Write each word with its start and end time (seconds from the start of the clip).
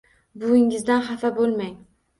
Buvingizdan 0.43 1.07
xafa 1.11 1.35
bo'lmang. 1.39 1.81